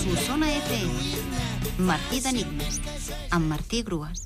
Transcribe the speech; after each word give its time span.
Solsona 0.00 0.46
FM. 0.48 1.82
Martí 1.84 2.22
d'Enigmes, 2.24 2.78
amb 3.36 3.50
Martí 3.52 3.82
Grues. 3.84 4.22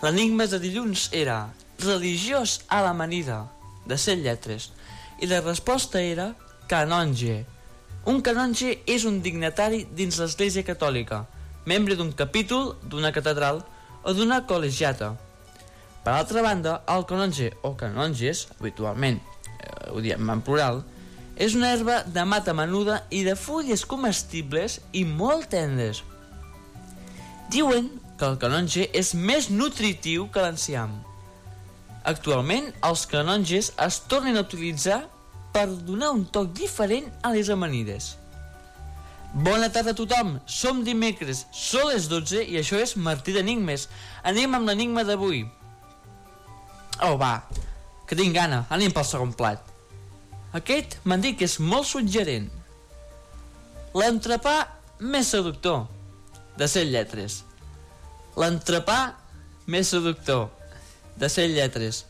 L'enigma 0.00 0.46
de 0.48 0.62
dilluns 0.62 1.10
era 1.12 1.50
religiós 1.84 2.62
a 2.72 2.80
l'amanida, 2.86 3.42
de 3.84 4.00
set 4.00 4.24
lletres, 4.24 4.70
i 5.20 5.28
la 5.28 5.42
resposta 5.44 6.00
era 6.00 6.30
canonge. 6.72 7.42
Un 8.08 8.22
canonge 8.24 8.72
és 8.88 9.04
un 9.04 9.20
dignatari 9.20 9.84
dins 9.92 10.16
l'Església 10.22 10.64
Catòlica, 10.64 11.26
membre 11.68 12.00
d'un 12.00 12.16
capítol, 12.16 12.72
d'una 12.88 13.12
catedral 13.12 13.60
o 14.00 14.16
d'una 14.16 14.46
col·legiata. 14.48 15.25
Per 16.06 16.12
altra 16.14 16.38
banda, 16.38 16.72
el 16.86 17.02
canonge 17.02 17.48
o 17.66 17.72
canonges, 17.74 18.44
habitualment 18.60 19.16
eh, 19.18 19.88
ho 19.90 19.98
diem 20.04 20.28
en 20.30 20.42
plural, 20.46 20.84
és 21.34 21.56
una 21.58 21.72
herba 21.74 21.96
de 22.06 22.22
mata 22.22 22.54
menuda 22.54 23.00
i 23.10 23.24
de 23.26 23.34
fulles 23.34 23.82
comestibles 23.90 24.76
i 24.94 25.02
molt 25.02 25.48
tendres. 25.50 26.04
Diuen 27.50 27.88
que 28.20 28.28
el 28.28 28.38
canonge 28.38 28.86
és 28.94 29.10
més 29.18 29.50
nutritiu 29.50 30.28
que 30.30 30.46
l'enciam. 30.46 30.94
Actualment, 32.06 32.70
els 32.86 33.02
canonges 33.10 33.72
es 33.88 33.98
tornen 34.06 34.38
a 34.38 34.46
utilitzar 34.46 35.00
per 35.50 35.66
donar 35.90 36.14
un 36.14 36.22
toc 36.30 36.54
diferent 36.54 37.10
a 37.26 37.34
les 37.34 37.50
amanides. 37.50 38.12
Bona 39.34 39.74
tarda 39.74 39.90
a 39.90 39.98
tothom, 39.98 40.36
som 40.46 40.86
dimecres, 40.86 41.48
són 41.50 41.90
les 41.90 42.06
12 42.14 42.46
i 42.46 42.62
això 42.62 42.78
és 42.78 42.94
Martí 42.94 43.34
d'Enigmes. 43.34 43.90
Anem 44.22 44.54
amb 44.54 44.70
l'enigma 44.70 45.02
d'avui. 45.02 45.48
Oh, 47.04 47.16
va, 47.20 47.44
que 48.08 48.16
tinc 48.16 48.32
gana, 48.36 48.64
anem 48.72 48.92
pel 48.94 49.04
segon 49.04 49.32
plat. 49.36 49.60
Aquest 50.56 50.96
m'han 51.04 51.20
dit 51.20 51.36
que 51.36 51.44
és 51.44 51.58
molt 51.60 51.84
suggerent. 51.88 52.48
L'entrepà 53.96 54.66
més 55.00 55.28
seductor, 55.34 55.86
de 56.56 56.68
set 56.68 56.86
lletres. 56.88 57.44
L'entrepà 58.40 59.14
més 59.68 59.88
seductor, 59.92 60.48
de 61.20 61.28
set 61.32 61.50
lletres. 61.52 62.04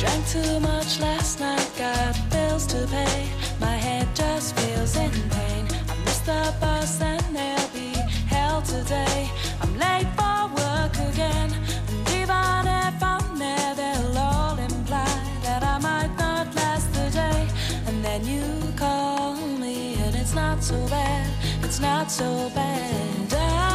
drank 0.00 0.26
too 0.28 0.60
much 0.60 0.98
last 0.98 1.40
night, 1.40 1.70
got 1.76 2.16
bills 2.30 2.66
to 2.66 2.86
pay. 2.86 3.28
My 3.60 3.76
head 3.76 4.08
just 4.16 4.58
feels 4.58 4.96
in 4.96 5.10
pain. 5.10 5.66
I 5.90 5.94
missed 6.04 6.24
the 6.24 6.54
bus 6.58 7.02
and 7.02 7.36
there'll 7.36 7.68
be 7.68 7.92
hell 8.26 8.62
today. 8.62 9.28
I'm 9.60 9.72
late 9.78 10.08
for 10.16 10.40
work 10.56 10.94
again, 11.10 11.50
and 11.90 12.00
even 12.20 12.60
if 12.86 12.96
I'm 13.02 13.38
there, 13.38 13.74
they'll 13.74 14.16
all 14.16 14.58
imply 14.58 15.12
that 15.42 15.62
I 15.62 15.76
might 15.78 16.14
not 16.16 16.46
last 16.54 16.90
the 16.94 17.10
day. 17.10 17.46
And 17.86 18.02
then 18.02 18.24
you 18.24 18.46
call 18.76 19.34
me, 19.34 20.00
and 20.00 20.16
it's 20.16 20.34
not 20.34 20.64
so 20.64 20.78
bad, 20.88 21.28
it's 21.62 21.78
not 21.78 22.10
so 22.10 22.50
bad. 22.54 23.69